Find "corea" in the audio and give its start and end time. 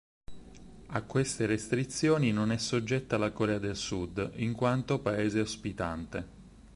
3.31-3.59